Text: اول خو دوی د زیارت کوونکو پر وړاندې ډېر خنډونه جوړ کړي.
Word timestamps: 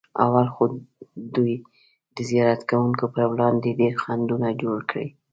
اول 0.23 0.47
خو 0.53 0.63
دوی 1.35 1.53
د 2.15 2.17
زیارت 2.29 2.61
کوونکو 2.69 3.05
پر 3.13 3.23
وړاندې 3.31 3.77
ډېر 3.79 3.93
خنډونه 4.03 4.49
جوړ 4.61 4.79
کړي. 4.89 5.07